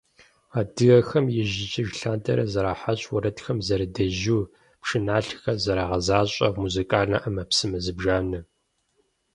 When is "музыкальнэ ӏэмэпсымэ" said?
6.61-7.79